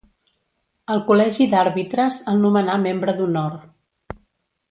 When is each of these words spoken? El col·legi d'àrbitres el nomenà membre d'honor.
El 0.93 1.01
col·legi 1.09 1.47
d'àrbitres 1.51 2.17
el 2.33 2.41
nomenà 2.47 2.79
membre 2.89 3.17
d'honor. 3.21 3.57